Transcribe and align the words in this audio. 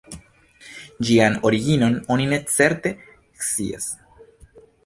Ĝian 1.09 1.37
originon 1.51 1.99
oni 2.15 2.27
ne 2.33 2.41
certe 2.57 2.95
scias. 3.51 3.91